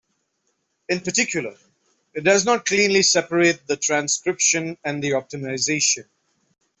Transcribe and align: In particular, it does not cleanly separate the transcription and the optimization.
In 0.89 1.01
particular, 1.01 1.55
it 2.15 2.23
does 2.23 2.43
not 2.43 2.65
cleanly 2.65 3.03
separate 3.03 3.67
the 3.67 3.77
transcription 3.77 4.79
and 4.83 5.03
the 5.03 5.11
optimization. 5.11 6.05